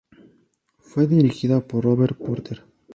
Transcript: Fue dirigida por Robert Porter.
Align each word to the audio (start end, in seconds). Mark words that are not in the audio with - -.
Fue 0.79 1.05
dirigida 1.05 1.59
por 1.61 1.83
Robert 1.83 2.17
Porter. 2.17 2.63